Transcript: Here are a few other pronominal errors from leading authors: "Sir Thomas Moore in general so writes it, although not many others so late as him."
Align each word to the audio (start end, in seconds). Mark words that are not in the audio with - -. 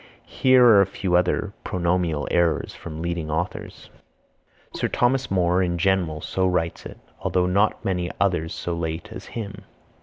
Here 0.25 0.65
are 0.65 0.81
a 0.81 0.87
few 0.87 1.15
other 1.15 1.53
pronominal 1.63 2.27
errors 2.31 2.73
from 2.73 3.03
leading 3.03 3.29
authors: 3.29 3.91
"Sir 4.73 4.87
Thomas 4.87 5.29
Moore 5.29 5.61
in 5.61 5.77
general 5.77 6.21
so 6.21 6.47
writes 6.47 6.87
it, 6.87 6.97
although 7.19 7.45
not 7.45 7.85
many 7.85 8.09
others 8.19 8.51
so 8.51 8.73
late 8.73 9.09
as 9.11 9.27
him." 9.37 9.63